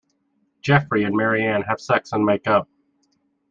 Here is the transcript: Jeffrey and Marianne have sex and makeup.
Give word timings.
Jeffrey 0.63 1.03
and 1.03 1.15
Marianne 1.15 1.61
have 1.61 1.79
sex 1.79 2.11
and 2.11 2.25
makeup. 2.25 2.67